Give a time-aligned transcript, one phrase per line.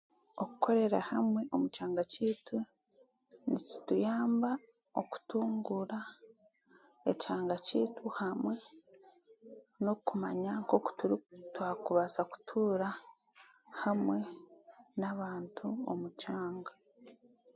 [0.43, 2.57] Okukorera hamwe omu kyanga kyaitu
[3.47, 4.51] nikituyamba
[5.01, 5.99] okutunguura
[7.11, 8.55] ekyanga kyaitu hamwe
[9.81, 10.89] n'okumanya nk'oku
[11.53, 12.89] twakubaasa kutuura
[13.81, 14.17] hamwe
[14.99, 16.71] n'abantu omu kyanga.